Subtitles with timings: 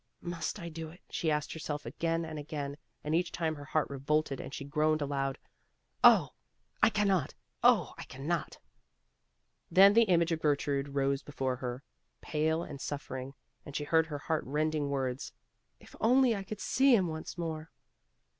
[0.23, 3.87] "Must I do it?" she asked herself again and again, and each time her heart
[3.87, 5.37] revolted and she groaned aloud,
[6.03, 6.29] "I
[6.91, 8.57] cannot, oh, I cannot!"
[9.69, 11.83] Then the image of Gertrude rose before her,
[12.19, 15.33] pale and suffering, and she heard her heart rending words,
[15.79, 17.69] "If I could only see him once more!"